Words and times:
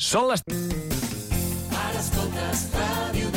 Són 0.00 0.30
les... 0.30 0.40
Ara 0.48 1.98
escoltes 2.00 2.62
Ràdio 2.72 3.29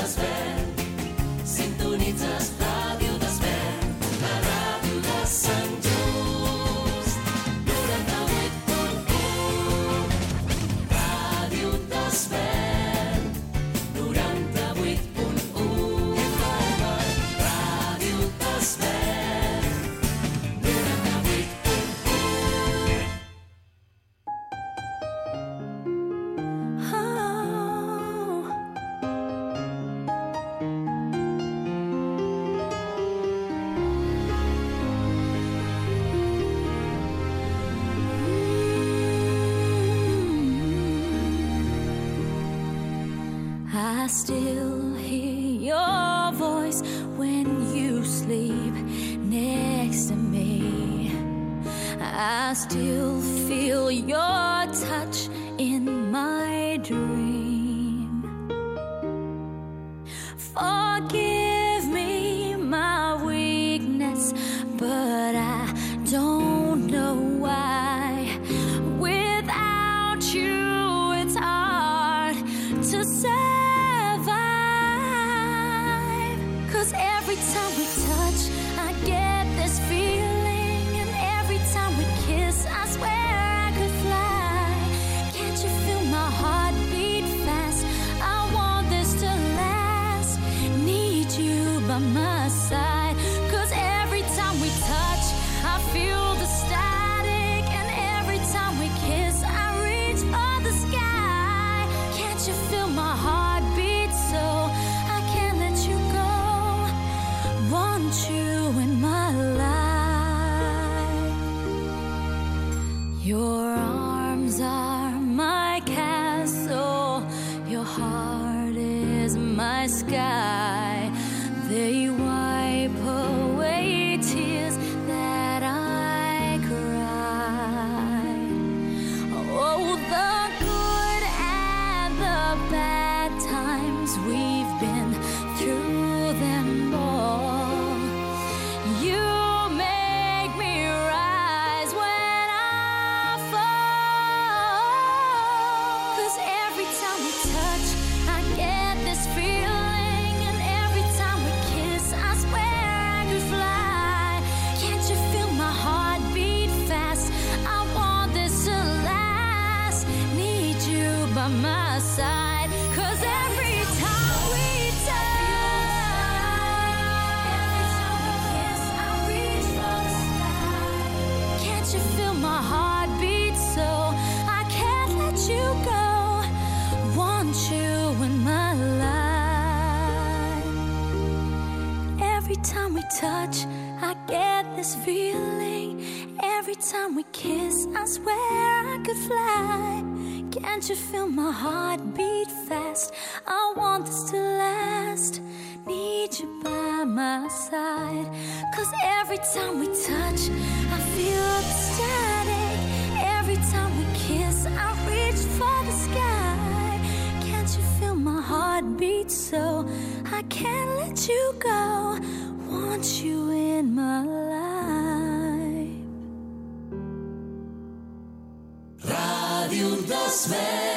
Rádio 219.74 219.96
dos 220.04 220.48
Velhos. 220.50 220.93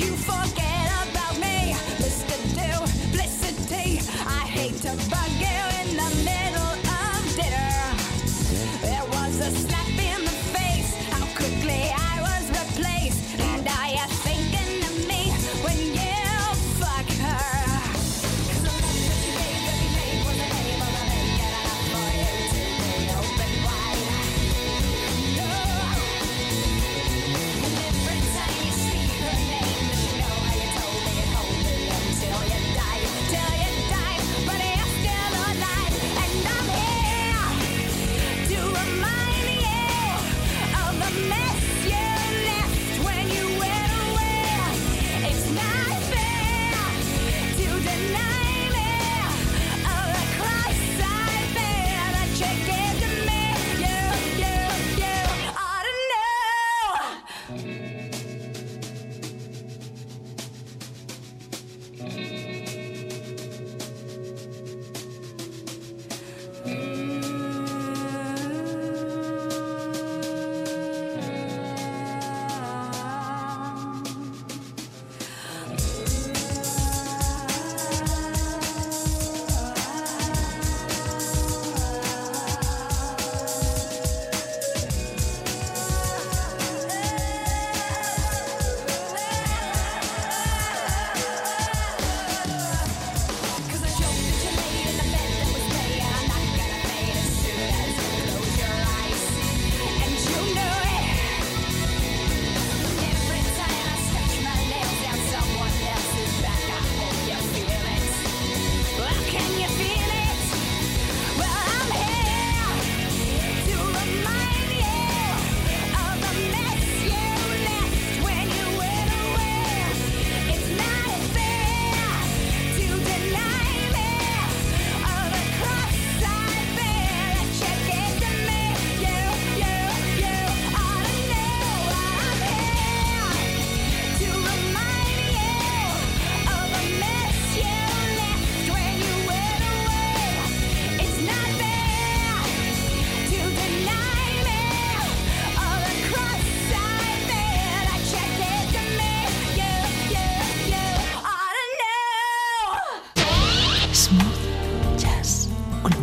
you 0.00 0.16
forget? 0.16 0.79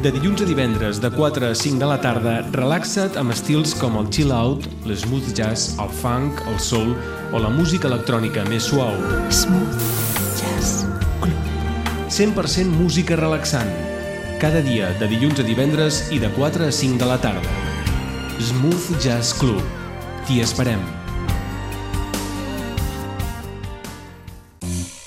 de 0.07 0.13
dilluns 0.15 0.39
a 0.39 0.45
divendres 0.47 1.01
de 1.03 1.09
4 1.11 1.49
a 1.49 1.55
5 1.55 1.79
de 1.81 1.87
la 1.89 1.97
tarda, 1.99 2.37
relaxa't 2.55 3.17
amb 3.19 3.33
estils 3.33 3.73
com 3.75 3.97
el 3.99 4.05
chill 4.07 4.29
out, 4.31 4.63
l'smooth 4.87 5.33
jazz, 5.35 5.73
el 5.83 5.89
funk, 5.99 6.39
el 6.47 6.55
soul 6.63 6.93
o 7.35 7.41
la 7.43 7.49
música 7.51 7.89
electrònica 7.89 8.45
més 8.47 8.69
suau. 8.69 8.95
Smooth 9.27 9.81
Jazz 10.39 10.85
Club. 11.19 11.51
100% 12.07 12.71
música 12.79 13.17
relaxant. 13.19 13.67
Cada 14.39 14.61
dia, 14.63 14.93
de 15.01 15.09
dilluns 15.11 15.41
a 15.43 15.47
divendres 15.49 15.99
i 16.15 16.21
de 16.23 16.31
4 16.37 16.69
a 16.69 16.71
5 16.71 17.01
de 17.03 17.11
la 17.11 17.19
tarda. 17.19 17.57
Smooth 18.39 18.87
Jazz 19.03 19.33
Club. 19.35 19.59
T'hi 20.23 20.39
esperem. 20.45 20.79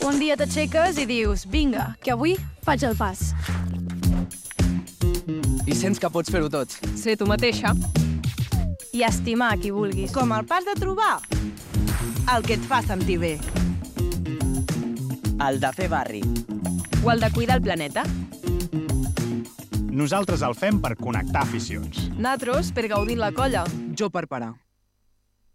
Un 0.04 0.20
dia 0.20 0.36
t'aixeques 0.36 1.00
i 1.00 1.08
dius, 1.08 1.48
vinga, 1.48 1.94
que 2.04 2.12
avui 2.12 2.36
faig 2.68 2.84
el 2.84 3.00
pas 3.00 3.30
i 5.70 5.74
sents 5.78 6.00
que 6.02 6.10
pots 6.10 6.30
fer-ho 6.32 6.50
tot. 6.50 6.72
Ser 6.98 7.14
tu 7.20 7.28
mateixa. 7.30 7.72
I 8.90 9.04
estimar 9.06 9.52
qui 9.62 9.70
vulguis. 9.70 10.10
Com 10.14 10.32
el 10.34 10.46
pas 10.50 10.66
de 10.66 10.74
trobar 10.78 11.20
el 12.34 12.46
que 12.46 12.56
et 12.58 12.64
fa 12.66 12.80
sentir 12.82 13.18
bé. 13.22 13.36
El 15.40 15.60
de 15.62 15.70
fer 15.76 15.88
barri. 15.90 16.22
O 17.04 17.10
el 17.12 17.22
de 17.22 17.30
cuidar 17.32 17.58
el 17.58 17.62
planeta. 17.62 18.04
Nosaltres 19.90 20.42
el 20.46 20.54
fem 20.54 20.80
per 20.82 20.94
connectar 20.98 21.44
aficions. 21.46 22.08
Natros 22.18 22.70
per 22.74 22.88
gaudir 22.90 23.18
la 23.18 23.32
colla. 23.32 23.64
Jo 23.98 24.10
per 24.10 24.26
parar. 24.30 24.52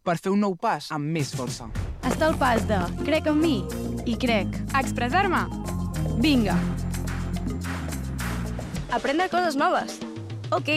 Per 0.05 0.17
fer 0.21 0.31
un 0.33 0.43
nou 0.43 0.55
pas 0.55 0.91
amb 0.95 1.11
més 1.11 1.31
força. 1.35 1.69
Està 2.05 2.29
el 2.29 2.35
pas 2.39 2.65
de 2.69 2.79
crec 3.03 3.31
en 3.31 3.39
mi 3.41 3.55
i 4.05 4.17
crec. 4.21 4.59
Expressar-me. 4.77 5.45
Vinga. 6.21 6.59
Aprendre 8.95 9.27
coses 9.29 9.57
noves. 9.59 10.04
Ok. 10.51 10.69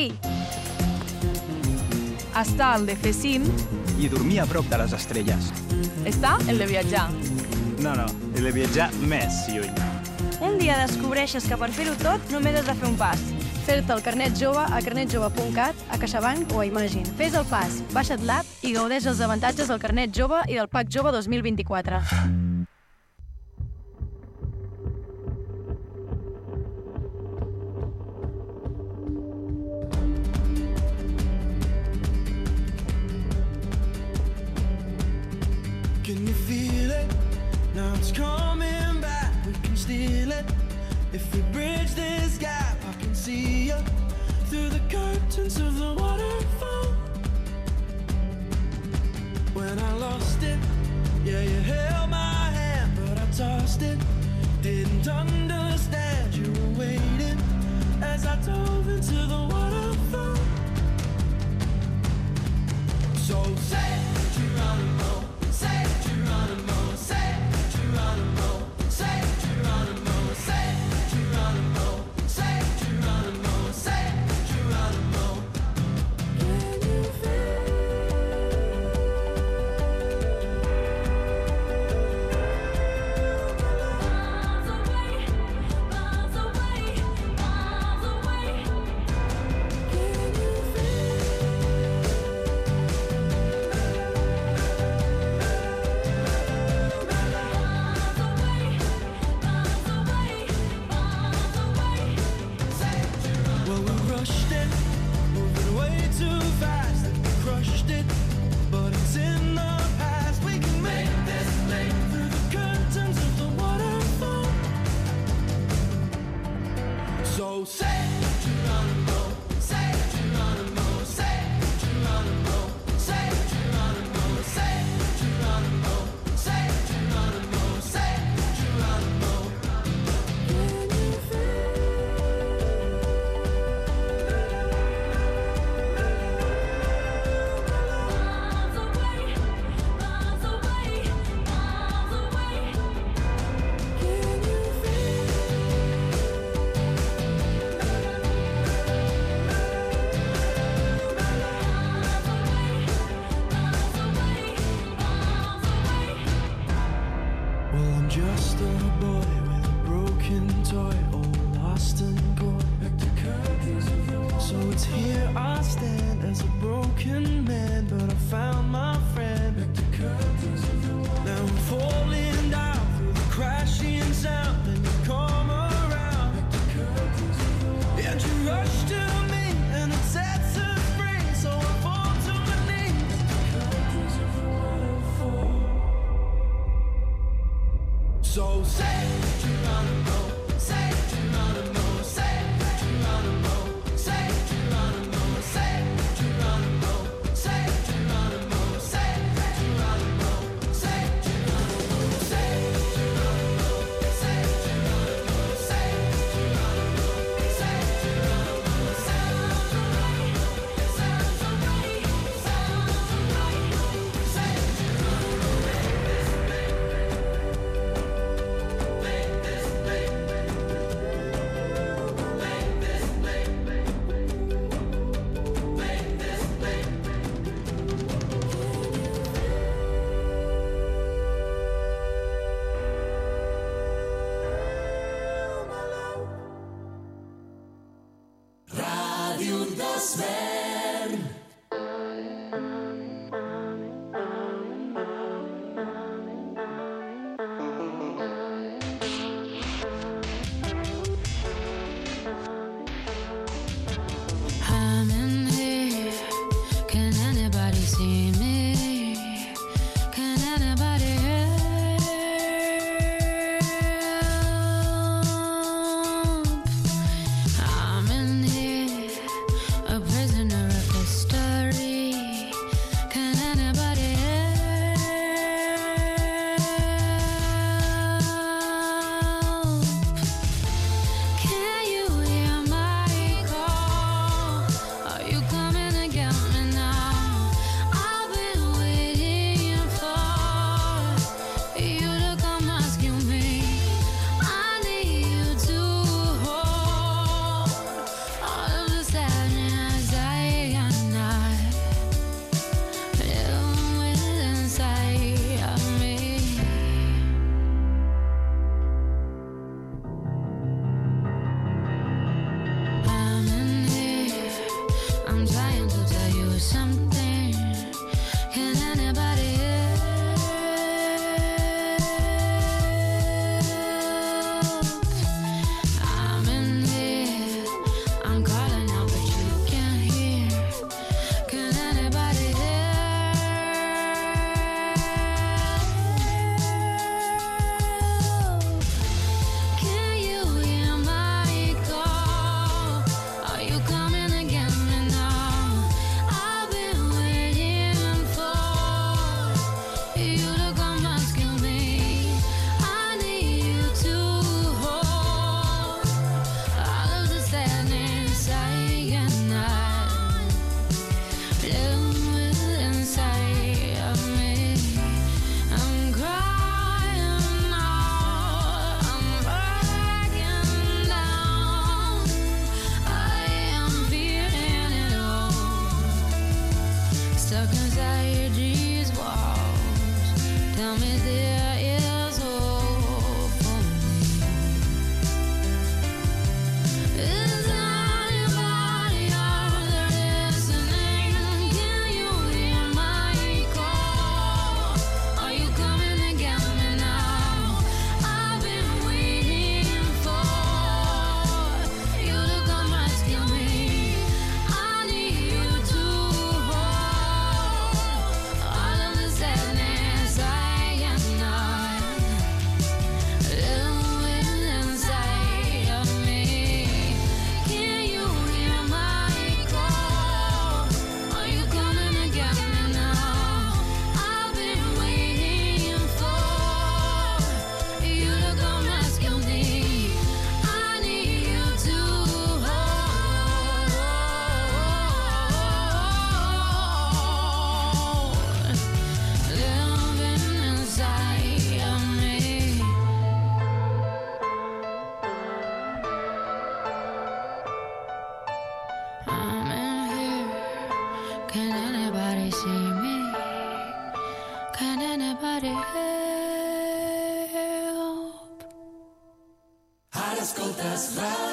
Està 2.38 2.74
el 2.78 2.86
de 2.86 2.94
fer 2.96 3.12
cim. 3.16 3.44
I 3.98 4.08
dormir 4.08 4.40
a 4.40 4.46
prop 4.46 4.68
de 4.70 4.78
les 4.78 4.94
estrelles. 4.94 5.50
Està 6.06 6.36
el 6.48 6.60
de 6.62 6.68
viatjar. 6.70 7.08
No, 7.82 7.94
no, 7.98 8.06
he 8.34 8.42
de 8.44 8.52
viatjar 8.54 8.88
més 9.10 9.44
lluny. 9.52 9.74
Un 10.44 10.56
dia 10.60 10.78
descobreixes 10.84 11.48
que 11.50 11.58
per 11.58 11.70
fer-ho 11.74 11.96
tot 11.98 12.32
només 12.34 12.56
has 12.60 12.66
de 12.68 12.76
fer 12.78 12.88
un 12.88 12.96
pas. 12.98 13.22
Fer-te 13.68 13.92
el 13.92 14.02
carnet 14.06 14.38
jove 14.38 14.62
a 14.64 14.80
carnetjove.cat, 14.80 15.86
a 15.92 15.98
CaixaBank 16.00 16.54
o 16.56 16.62
a 16.62 16.66
Imagine. 16.70 17.04
Fes 17.18 17.36
el 17.36 17.44
pas, 17.50 17.82
baixa't 17.92 18.24
l'app 18.24 18.64
i 18.64 18.72
gaudeix 18.78 19.10
els 19.10 19.20
avantatges 19.20 19.68
del 19.68 19.82
carnet 19.82 20.14
jove 20.14 20.40
i 20.48 20.56
del 20.56 20.70
PAC 20.72 20.94
jove 20.94 21.12
2024. 21.18 22.47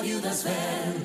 you 0.06 0.22
das 0.22 0.46
väl. 0.46 1.05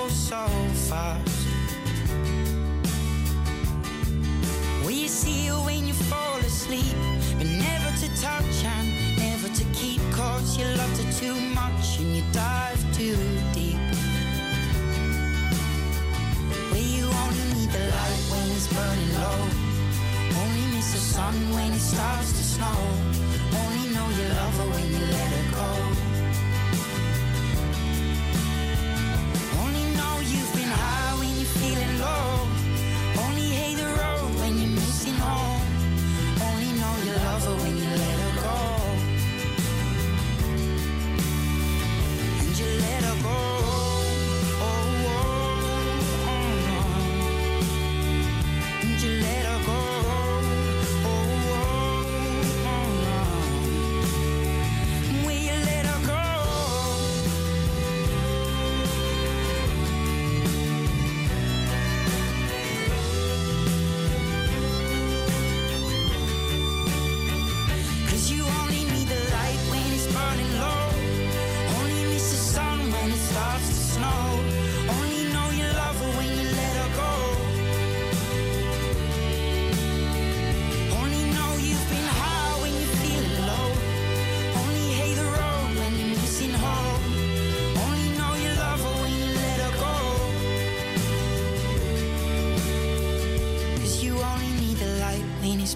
fall 6.71 6.79
asleep? 6.79 6.95
But 7.37 7.47
never 7.47 7.97
to 7.97 8.21
touch 8.21 8.65
and 8.65 9.17
never 9.17 9.47
to 9.47 9.63
keep. 9.73 10.01
Cause 10.11 10.57
you 10.57 10.65
loved 10.65 11.01
her 11.01 11.11
too 11.13 11.39
much 11.55 11.99
and 11.99 12.15
you 12.15 12.23
dive 12.31 12.81
too 12.95 13.15
deep. 13.53 13.77
Where 16.71 16.81
you 16.81 17.05
only 17.05 17.59
need 17.59 17.71
the 17.71 17.79
light 17.79 18.23
when 18.31 18.51
it's 18.51 18.67
burning 18.67 19.13
low. 19.15 19.41
Only 20.41 20.75
miss 20.75 20.91
the 20.93 20.99
sun 20.99 21.33
when 21.51 21.73
it 21.73 21.79
starts 21.79 22.31
to 22.33 22.43
snow. 22.43 22.79
Only 23.63 23.89
know 23.93 24.07
you 24.09 24.27
love 24.29 24.57
her 24.57 24.69
when 24.69 24.91
you 24.91 24.99
let 24.99 25.29
her 25.31 25.55
go. 25.55 26.10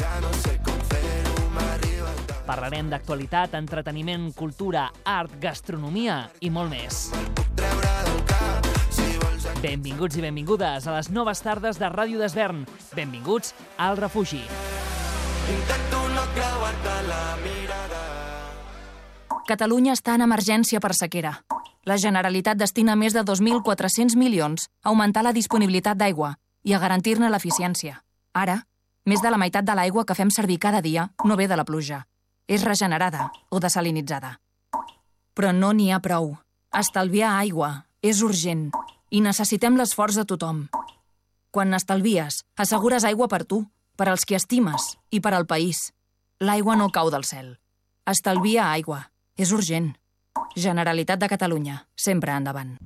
Ja 0.00 0.16
no 0.24 0.32
sé. 0.40 0.50
Parlarem 2.50 2.88
d'actualitat, 2.90 3.52
entreteniment, 3.54 4.32
cultura, 4.34 4.88
art, 5.06 5.36
gastronomia 5.38 6.24
i 6.42 6.48
molt 6.50 6.72
més. 6.72 7.12
Benvinguts 9.62 10.18
i 10.18 10.24
benvingudes 10.24 10.88
a 10.88 10.96
les 10.96 11.12
noves 11.14 11.44
tardes 11.46 11.78
de 11.78 11.86
Ràdio 11.92 12.18
d'Esvern. 12.18 12.64
Benvinguts 12.96 13.54
al 13.78 14.00
refugi. 14.00 14.42
Intento 15.52 16.00
no 16.16 16.24
creuar-te 16.34 16.96
la 17.06 17.20
mirada. 17.44 18.02
Catalunya 19.46 19.94
està 19.94 20.16
en 20.18 20.26
emergència 20.26 20.82
per 20.82 20.90
sequera. 20.98 21.36
La 21.86 22.00
Generalitat 22.02 22.58
destina 22.58 22.96
més 22.98 23.14
de 23.14 23.22
2.400 23.22 24.18
milions 24.18 24.66
a 24.82 24.90
augmentar 24.90 25.22
la 25.22 25.36
disponibilitat 25.36 26.02
d'aigua 26.02 26.34
i 26.66 26.74
a 26.74 26.82
garantir-ne 26.82 27.30
l'eficiència. 27.30 28.02
Ara, 28.34 28.64
més 29.06 29.22
de 29.22 29.30
la 29.30 29.38
meitat 29.40 29.64
de 29.64 29.74
l'aigua 29.74 30.04
que 30.04 30.16
fem 30.18 30.30
servir 30.30 30.58
cada 30.58 30.82
dia 30.82 31.08
no 31.24 31.36
ve 31.36 31.48
de 31.48 31.56
la 31.56 31.64
pluja. 31.64 32.06
És 32.48 32.64
regenerada 32.66 33.30
o 33.50 33.60
desalinitzada. 33.60 34.40
Però 35.34 35.52
no 35.54 35.72
n'hi 35.72 35.90
ha 35.92 36.00
prou. 36.02 36.34
Estalviar 36.76 37.36
aigua 37.38 37.86
és 38.02 38.22
urgent 38.22 38.70
i 39.10 39.20
necessitem 39.20 39.76
l'esforç 39.78 40.18
de 40.18 40.24
tothom. 40.24 40.66
Quan 41.50 41.70
n'estalvies, 41.70 42.44
assegures 42.56 43.04
aigua 43.04 43.28
per 43.28 43.44
tu, 43.44 43.64
per 43.96 44.08
als 44.08 44.24
qui 44.24 44.36
estimes 44.38 44.94
i 45.10 45.20
per 45.20 45.34
al 45.34 45.46
país. 45.50 45.90
L'aigua 46.40 46.76
no 46.76 46.90
cau 46.94 47.10
del 47.10 47.26
cel. 47.28 47.58
Estalvia 48.08 48.70
aigua. 48.70 49.10
És 49.36 49.52
urgent. 49.56 49.92
Generalitat 50.56 51.20
de 51.20 51.28
Catalunya. 51.28 51.84
Sempre 51.96 52.32
endavant. 52.36 52.76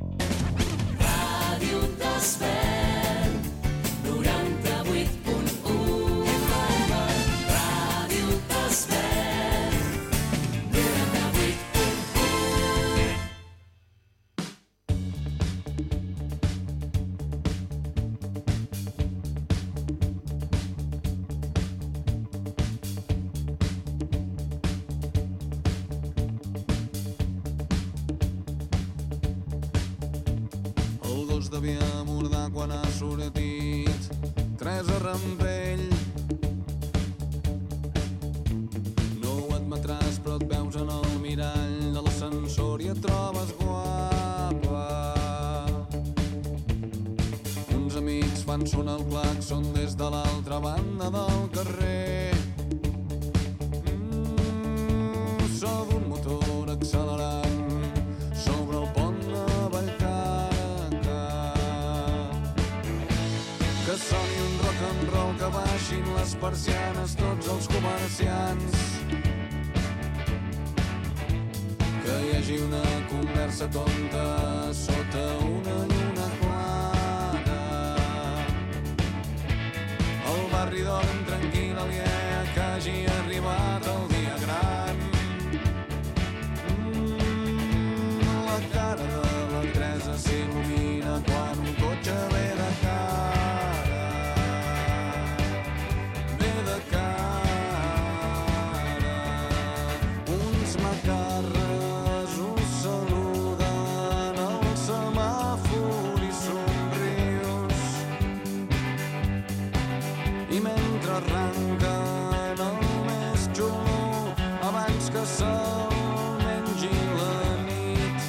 Mentre 111.14 111.36
arranquen 111.36 112.60
el 112.64 112.78
més 113.06 113.48
xulo 113.54 114.34
abans 114.62 115.10
que 115.14 115.24
se'l 115.24 116.34
mengi 116.42 116.90
la 117.18 117.34
nit. 117.68 118.26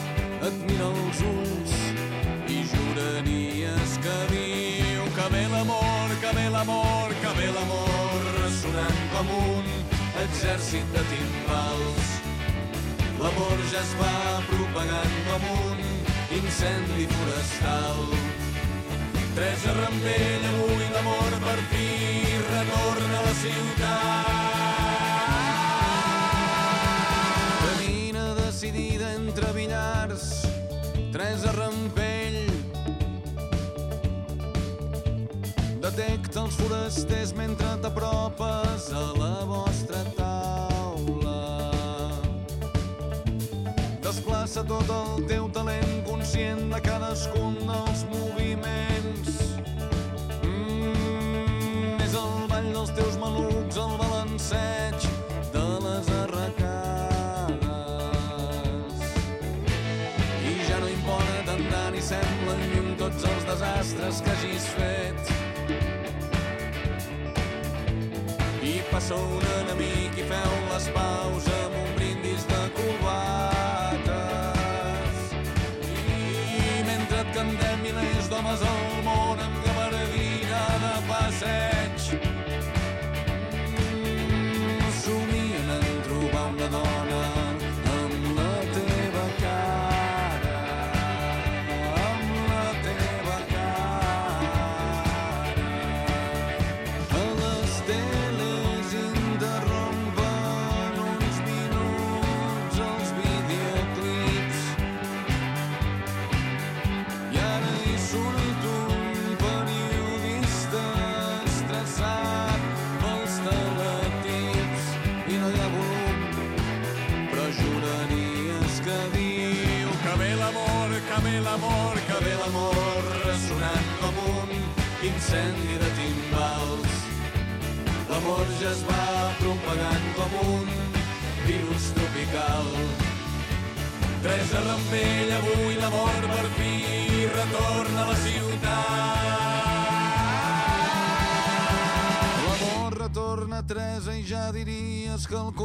Et 0.48 0.58
mira 0.68 0.90
els 0.92 1.22
ulls 1.32 1.74
i 2.48 2.60
juraries 2.74 3.98
que 4.04 4.18
diu 4.34 5.08
que 5.18 5.30
ve 5.34 5.48
l'amor, 5.54 6.14
que 6.22 6.34
ve 6.38 6.50
l'amor, 6.50 7.16
que 7.22 7.34
ve 7.40 7.50
l'amor 7.58 8.22
sonant 8.62 9.02
com 9.14 9.34
un 9.40 9.66
exèrcit 10.26 10.86
de 10.94 11.02
timbals 11.10 12.14
l'amor 13.20 13.60
ja 13.72 13.82
es 13.82 13.92
va 14.00 14.14
propagant 14.52 15.18
com 15.28 15.50
un 15.56 15.82
incendi 16.38 17.08
forestal 17.16 18.25
Teresa 19.36 19.74
Rampell, 19.74 20.46
avui 20.48 20.88
l'amor 20.94 21.34
per 21.44 21.60
fi 21.70 21.88
retorna 22.50 23.18
a 23.18 23.22
la 23.26 23.34
ciutat. 23.42 24.30
Camina 27.60 28.34
decidida 28.34 29.12
entre 29.12 29.52
billars, 29.52 30.48
Teresa 31.12 31.52
Rampell. 31.52 32.48
Detecta 35.84 36.46
els 36.46 36.56
forasters 36.56 37.36
mentre 37.36 37.76
t'apropes 37.84 38.88
a 38.96 39.10
la 39.20 39.44
vostra 39.52 40.00
taula. 40.16 40.25
Desplaça 44.56 44.88
tot 44.88 44.88
el 45.20 45.26
teu 45.28 45.50
talent 45.52 46.04
conscient 46.08 46.70
de 46.72 46.78
cadascun 46.80 47.58
dels 47.68 48.06
moviments. 48.08 49.58
Mm, 50.48 52.00
és 52.06 52.16
el 52.16 52.48
ball 52.48 52.70
dels 52.78 52.94
teus 52.96 53.18
malucs, 53.20 53.76
el 53.76 53.98
balanceig 54.00 54.96
de 55.52 55.66
les 55.84 56.08
arracades. 56.22 57.60
I 60.40 60.56
ja 60.70 60.80
no 60.80 60.88
importa 60.94 61.44
tant 61.50 61.92
ni 61.92 62.02
semblen 62.14 62.64
lluny 62.72 62.96
tots 63.04 63.28
els 63.34 63.44
desastres 63.52 64.24
que 64.24 64.38
hagis 64.38 64.72
fet. 64.80 65.20
I 68.64 68.80
passa 68.88 69.20
un 69.20 69.44
enemic 69.60 70.16
i 70.16 70.32
feu 70.32 70.54
les 70.72 70.88
paus 70.96 71.56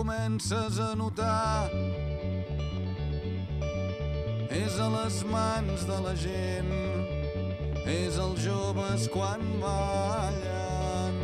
comences 0.01 0.79
a 0.81 0.95
notar. 0.97 1.69
És 4.49 4.79
a 4.81 4.89
les 4.95 5.19
mans 5.29 5.85
de 5.85 5.99
la 6.01 6.15
gent, 6.17 6.71
és 7.85 8.17
els 8.17 8.41
joves 8.41 9.05
quan 9.13 9.45
ballen. 9.61 11.21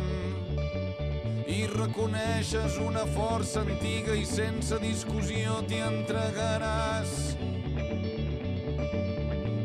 I 1.49 1.65
reconeixes 1.73 2.77
una 2.85 3.07
força 3.17 3.65
antiga 3.65 4.13
i 4.13 4.25
sense 4.29 4.77
discussió 4.85 5.57
t'hi 5.65 5.81
entregaràs. 5.89 7.17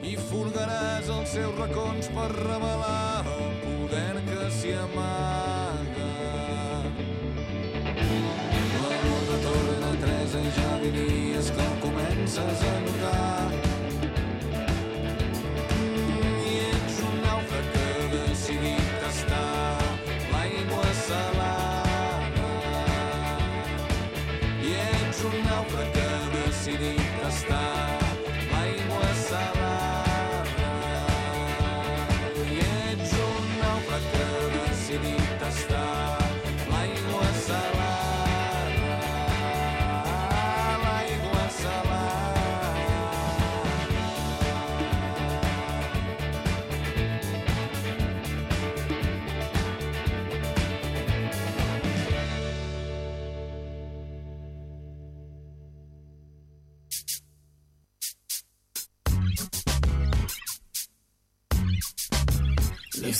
I 0.09 0.17
furgaràs 0.33 1.13
els 1.21 1.37
seus 1.37 1.57
racons 1.61 2.09
per 2.17 2.31
revelar 2.41 3.27
el 3.37 3.59
poder 3.67 4.15
que 4.31 4.53
s'hi 4.57 4.79
amaga. 4.89 5.52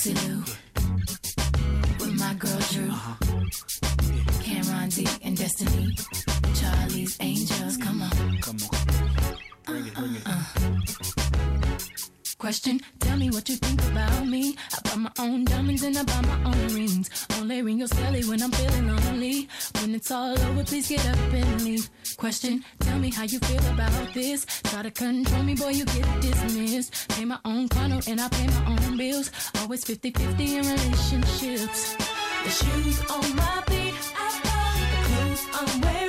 Sue. 0.03 0.62
Question, 12.53 12.79
tell 12.99 13.17
me 13.17 13.31
what 13.31 13.49
you 13.49 13.55
think 13.55 13.81
about 13.81 14.27
me. 14.27 14.55
I 14.71 14.79
buy 14.87 14.95
my 14.95 15.11
own 15.17 15.43
diamonds 15.43 15.81
and 15.81 15.97
I 15.97 16.03
buy 16.03 16.21
my 16.21 16.51
own 16.51 16.67
rings. 16.67 17.09
Only 17.39 17.63
ring 17.63 17.79
your 17.79 17.87
celly 17.87 18.29
when 18.29 18.43
I'm 18.43 18.51
feeling 18.51 18.95
lonely. 18.95 19.49
When 19.79 19.95
it's 19.95 20.11
all 20.11 20.39
over, 20.39 20.63
please 20.63 20.87
get 20.87 21.03
up 21.07 21.17
and 21.33 21.61
leave. 21.63 21.89
Question, 22.15 22.63
tell 22.81 22.99
me 22.99 23.09
how 23.09 23.23
you 23.23 23.39
feel 23.39 23.65
about 23.73 24.13
this. 24.13 24.45
Try 24.65 24.83
to 24.83 24.91
control 24.91 25.41
me, 25.41 25.55
boy, 25.55 25.69
you 25.69 25.85
get 25.85 26.21
dismissed. 26.21 27.09
Pay 27.09 27.25
my 27.25 27.39
own 27.43 27.69
condo 27.69 27.99
and 28.07 28.21
I 28.21 28.27
pay 28.27 28.45
my 28.45 28.65
own 28.67 28.97
bills. 28.97 29.31
Always 29.57 29.83
50-50 29.83 30.39
in 30.39 30.61
relationships. 30.61 31.95
The 32.43 32.51
shoes 32.51 32.99
on 33.09 33.35
my 33.35 33.63
feet, 33.65 33.95
I 34.15 34.29
buy 34.45 34.77
the 34.93 34.99
clothes 35.09 35.43
I'm 35.57 35.81
wearing, 35.81 36.02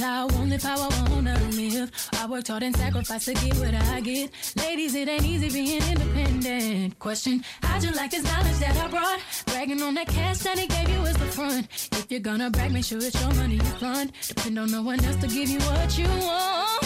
how 0.00 0.26
I 0.28 0.32
want, 0.34 0.50
live 0.50 0.62
how 0.62 0.88
I 0.88 1.10
wanna 1.10 1.38
live. 1.52 1.90
I 2.20 2.26
worked 2.26 2.48
hard 2.48 2.62
and 2.62 2.76
sacrificed 2.76 3.26
to 3.26 3.34
get 3.34 3.54
what 3.56 3.74
I 3.74 4.00
get. 4.00 4.30
Ladies, 4.56 4.94
it 4.94 5.08
ain't 5.08 5.24
easy 5.24 5.48
being 5.50 5.82
independent. 5.82 6.98
Question, 6.98 7.44
how'd 7.62 7.82
you 7.82 7.90
like 7.92 8.10
this 8.10 8.24
knowledge 8.24 8.58
that 8.58 8.76
I 8.76 8.88
brought? 8.88 9.20
Bragging 9.46 9.82
on 9.82 9.94
that 9.94 10.08
cash 10.08 10.38
that 10.38 10.58
he 10.58 10.66
gave 10.66 10.88
you 10.88 11.00
as 11.06 11.16
the 11.16 11.26
front. 11.26 11.66
If 11.92 12.06
you're 12.10 12.20
gonna 12.20 12.50
brag, 12.50 12.72
make 12.72 12.84
sure 12.84 12.98
it's 12.98 13.20
your 13.20 13.34
money 13.34 13.56
you 13.56 13.72
fund. 13.80 14.12
Depend 14.26 14.58
on 14.58 14.70
no 14.70 14.82
one 14.82 15.04
else 15.04 15.16
to 15.16 15.28
give 15.28 15.48
you 15.48 15.58
what 15.60 15.98
you 15.98 16.08
want. 16.08 16.84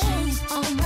Shoes 0.00 0.52
on 0.52 0.76
my 0.76 0.85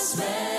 gospel. 0.00 0.49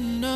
no 0.00 0.35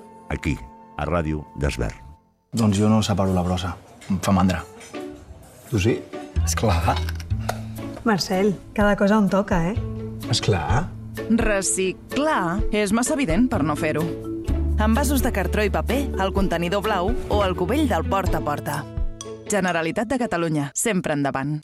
aquí, 0.31 0.55
a 0.97 1.05
Ràdio 1.07 1.45
d'Esbert. 1.59 1.97
Doncs 2.51 2.79
jo 2.79 2.89
no 2.91 3.01
separo 3.03 3.33
la 3.35 3.43
brossa. 3.43 3.75
Em 4.09 4.19
fa 4.19 4.33
mandra. 4.35 4.63
Tu 5.69 5.79
sí? 5.79 5.99
Esclar. 6.43 6.97
Marcel, 8.03 8.55
cada 8.73 8.95
cosa 8.97 9.17
on 9.17 9.29
toca, 9.29 9.61
eh? 9.69 9.75
Esclar. 10.29 10.87
Reciclar 11.29 12.59
és 12.71 12.91
massa 12.91 13.15
evident 13.15 13.47
per 13.51 13.61
no 13.63 13.77
fer-ho. 13.79 14.03
Amb 14.81 14.97
vasos 14.97 15.21
de 15.21 15.31
cartró 15.31 15.63
i 15.63 15.69
paper, 15.69 15.99
el 16.23 16.33
contenidor 16.33 16.81
blau 16.83 17.11
o 17.29 17.43
el 17.45 17.55
cubell 17.55 17.85
del 17.87 18.07
porta 18.09 18.39
a 18.39 18.45
porta. 18.45 18.81
Generalitat 19.51 20.09
de 20.09 20.17
Catalunya, 20.17 20.71
sempre 20.73 21.13
endavant. 21.13 21.59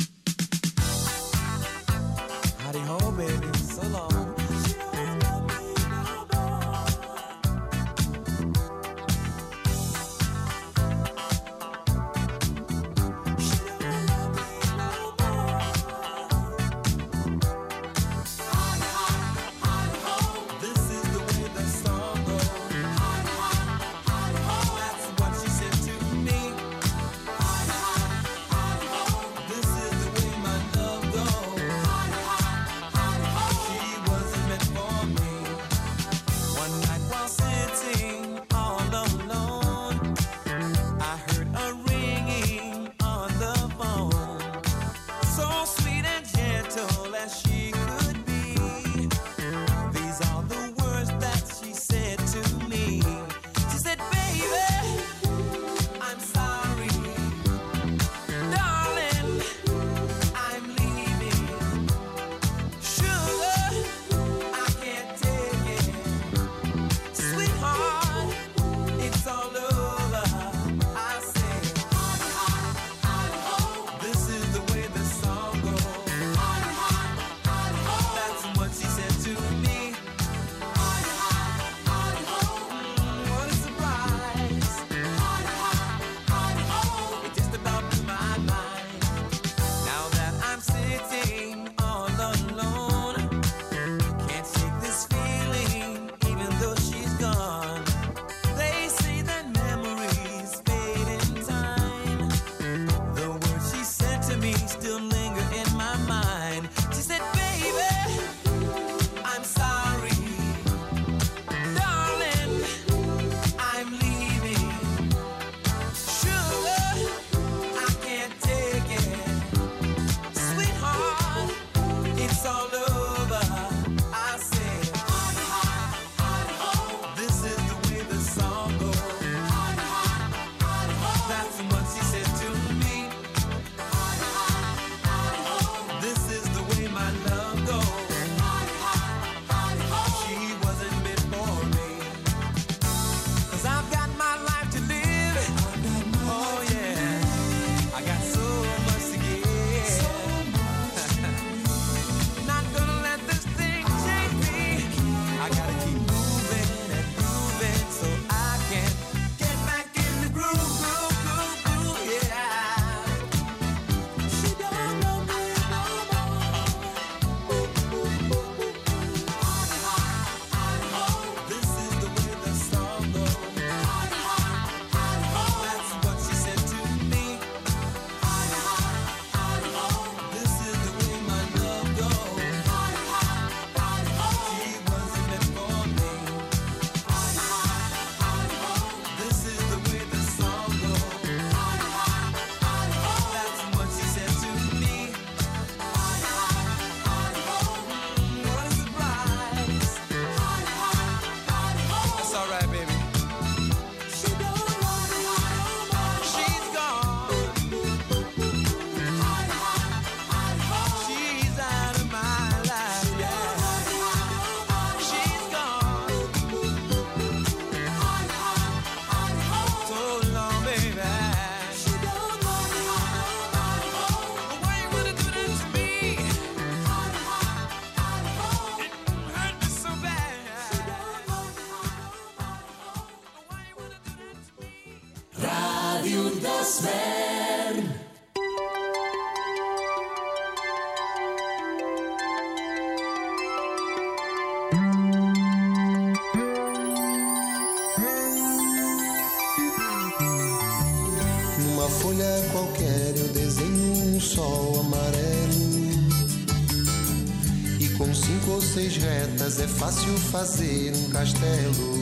Fácil 259.77 260.17
fazer 260.17 260.91
um 260.95 261.09
castelo. 261.09 261.97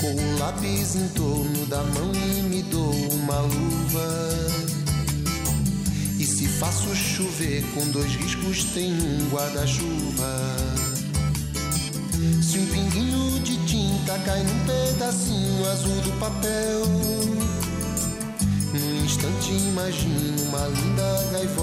Com 0.00 0.14
o 0.14 0.38
lápis 0.38 0.96
em 0.96 1.08
torno 1.08 1.66
da 1.66 1.82
mão 1.82 2.12
e 2.12 2.42
me 2.42 2.62
dou 2.62 2.92
uma 3.12 3.40
luva. 3.40 4.08
E 6.18 6.24
se 6.24 6.46
faço 6.46 6.94
chover 6.94 7.62
com 7.72 7.86
dois 7.90 8.12
riscos, 8.16 8.64
tem 8.74 8.92
um 8.92 9.28
guarda-chuva. 9.30 10.56
Se 12.42 12.58
um 12.58 12.66
pinguinho 12.66 13.40
de 13.40 13.56
tinta 13.64 14.18
cai 14.24 14.42
num 14.42 14.66
pedacinho 14.66 15.70
azul 15.70 16.00
do 16.00 16.18
papel, 16.18 16.84
num 18.74 19.04
instante 19.04 19.52
imagino 19.52 20.42
uma 20.48 20.66
linda 20.66 21.28
gaivota 21.32 21.59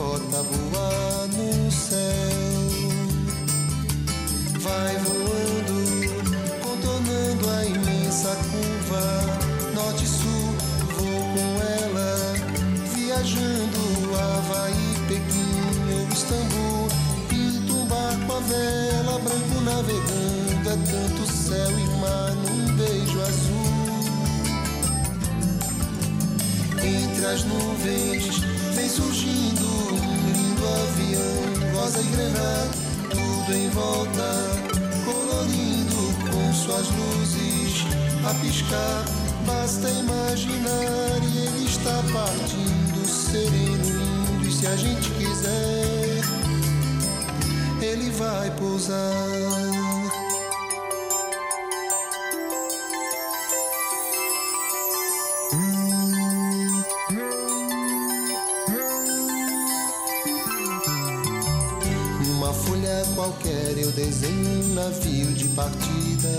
eu 64.08 64.12
desenho 64.12 64.64
um 64.64 64.74
navio 64.74 65.34
de 65.34 65.46
partida. 65.50 66.30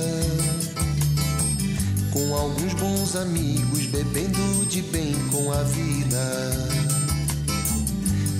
Com 2.11 2.35
alguns 2.35 2.73
bons 2.75 3.15
amigos 3.15 3.87
bebendo 3.87 4.67
de 4.67 4.81
bem 4.83 5.15
com 5.31 5.53
a 5.53 5.63
vida. 5.65 6.69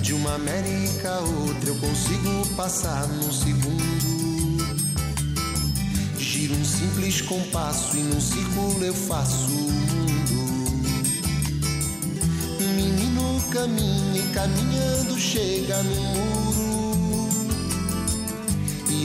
De 0.01 0.13
uma 0.13 0.33
América 0.33 1.11
a 1.11 1.19
outra 1.19 1.69
eu 1.69 1.75
consigo 1.75 2.55
passar 2.55 3.07
num 3.07 3.31
segundo. 3.31 4.19
Giro 6.17 6.55
um 6.55 6.65
simples 6.65 7.21
compasso 7.21 7.95
e 7.97 7.99
num 8.01 8.19
círculo 8.19 8.83
eu 8.83 8.93
faço 8.93 9.45
o 9.45 9.71
mundo. 9.71 10.81
Um 12.61 12.73
menino 12.75 13.41
caminha 13.51 14.21
e 14.21 14.33
caminhando 14.33 15.19
chega 15.19 15.83
no 15.83 15.95
muro. 15.95 16.38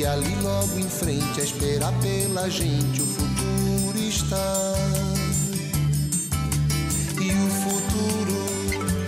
E 0.04 0.06
ali 0.06 0.34
logo 0.42 0.78
em 0.78 0.86
frente 0.86 1.40
a 1.40 1.44
esperar 1.44 1.90
pela 2.02 2.50
gente 2.50 3.00
o 3.00 3.06
futuro 3.06 3.98
está. 3.98 4.74
E 7.18 7.30
o 7.32 7.48
futuro 7.62 8.44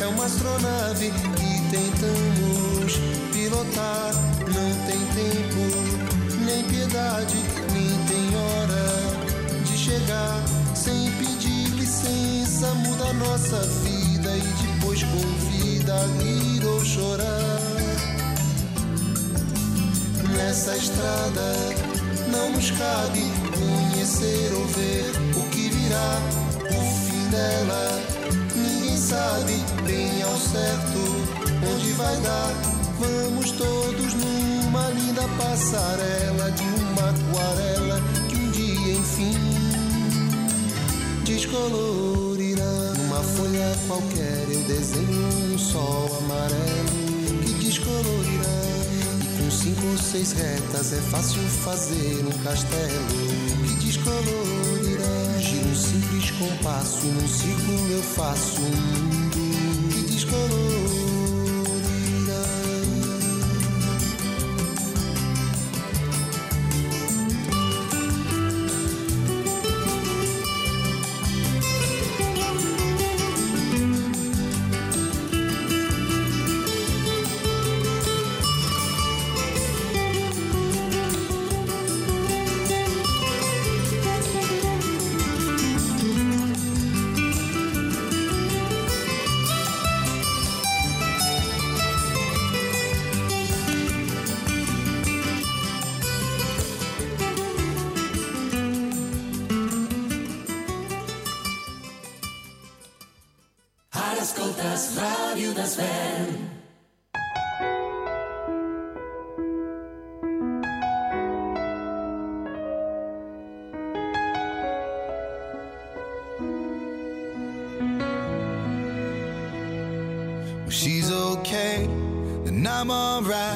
é 0.01 0.07
uma 0.07 0.25
astronave 0.25 1.11
que 1.11 1.61
tentamos 1.71 2.99
pilotar. 3.31 4.11
Não 4.41 4.87
tem 4.87 4.99
tempo, 5.13 6.47
nem 6.47 6.65
piedade, 6.65 7.37
nem 7.75 7.91
tem 8.07 8.35
hora 8.35 9.65
de 9.67 9.77
chegar. 9.77 10.43
Sem 10.75 11.13
pedir 11.19 11.77
licença, 11.77 12.73
muda 12.73 13.13
nossa 13.13 13.61
vida 13.85 14.35
e 14.35 14.67
depois 14.67 15.03
convida 15.03 15.95
a 15.95 16.07
rir 16.23 16.65
ou 16.65 16.83
chorar. 16.83 17.76
Nessa 20.37 20.77
estrada 20.77 21.55
não 22.31 22.53
nos 22.53 22.71
cabe 22.73 23.23
conhecer 23.59 24.53
ou 24.55 24.67
ver 24.67 25.11
o 25.35 25.49
que 25.49 25.71
virá, 25.71 26.21
o 26.61 27.11
fim 27.11 27.31
dela. 27.31 28.01
Ninguém 28.55 28.97
sabe 28.99 29.55
bem 29.87 30.23
ao 30.23 30.37
certo 30.37 30.99
onde 31.73 31.93
vai 31.93 32.17
dar. 32.19 32.55
Vamos 32.99 33.51
todos 33.53 34.15
numa 34.15 34.91
linda 34.91 35.23
passarela 35.39 36.51
de 36.53 36.63
uma 36.63 37.11
aquarela 37.11 38.01
que 38.29 38.37
um 38.37 38.51
dia 38.51 38.95
enfim 38.95 39.57
descolorirá. 41.25 42.93
Numa 42.99 43.23
folha 43.23 43.77
qualquer 43.87 44.47
eu 44.51 44.63
desenho 44.65 45.55
um 45.55 45.59
sol 45.59 46.19
amarelo 46.21 47.43
que 47.43 47.55
descolorirá. 47.55 48.66
Com 49.47 49.51
cinco 49.53 49.87
ou 49.87 49.97
seis 49.97 50.33
retas 50.33 50.93
é 50.93 51.01
fácil 51.03 51.41
fazer 51.63 52.27
um 52.27 52.43
castelo 52.43 53.07
que 53.65 53.75
descolorirá. 53.87 55.39
Giro 55.39 55.69
um 55.69 55.75
simples 55.77 56.33
compasso 56.33 57.07
num 57.07 57.29
círculo 57.29 57.93
eu 57.93 58.03
faço 58.03 58.61
um 58.61 58.65
mundo 58.65 59.89
que 59.93 60.03
descolorirá. 60.11 60.86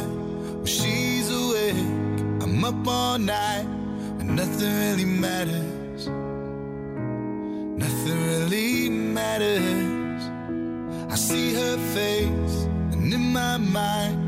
When 0.02 0.66
she's 0.66 1.30
awake, 1.30 1.76
I'm 2.42 2.64
up 2.64 2.86
all 2.86 3.18
night, 3.18 3.66
and 4.20 4.36
nothing 4.36 4.72
really 4.84 5.04
matters. 5.04 6.06
Nothing 7.84 8.18
really 8.26 8.88
matters. 8.88 10.22
I 11.12 11.16
see 11.16 11.54
her 11.54 11.76
face, 11.94 12.56
and 12.92 13.12
in 13.12 13.32
my 13.32 13.56
mind, 13.56 14.18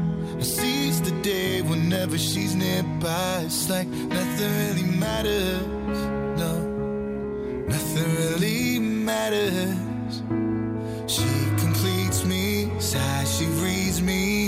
I 0.41 0.43
seize 0.43 1.01
the 1.03 1.13
day 1.23 1.63
whenever 1.63 2.19
she's 2.19 2.55
nearby. 2.55 3.43
It's 3.45 3.69
like 3.69 3.87
nothing 3.89 4.51
really 4.63 4.89
matters. 4.99 6.01
No, 6.43 6.53
nothing 7.69 8.09
really 8.17 8.79
matters. 8.79 10.23
She 11.07 11.29
completes 11.59 12.25
me, 12.25 12.71
sighs, 12.81 13.39
she 13.39 13.47
reads 13.47 14.01
me 14.01 14.42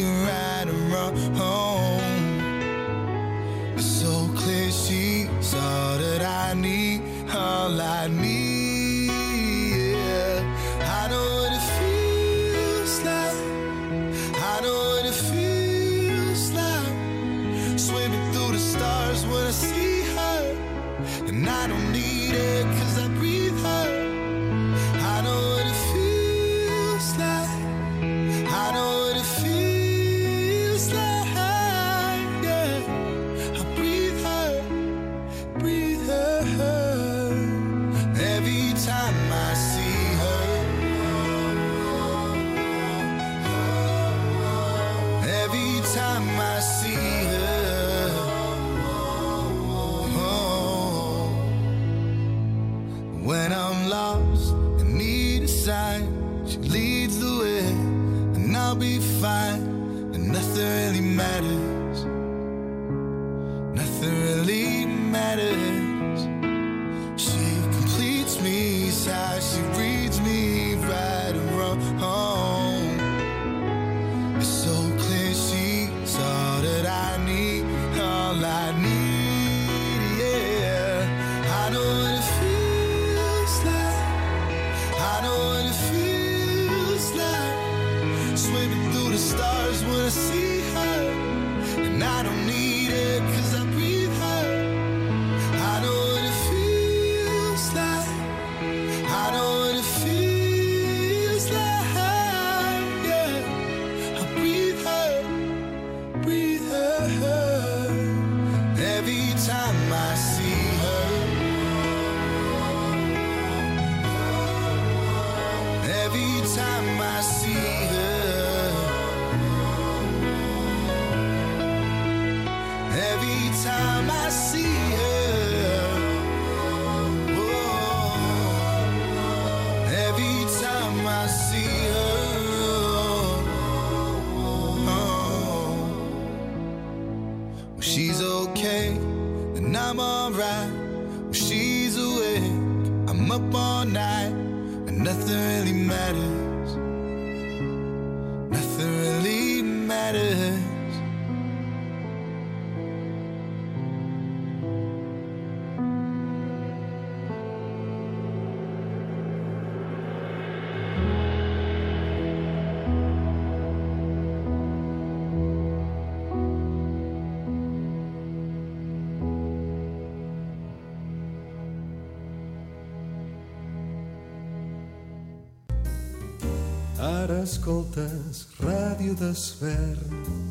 escoltes 177.64 178.46
Ràdio 178.60 179.14
d'Esvern 179.16 180.43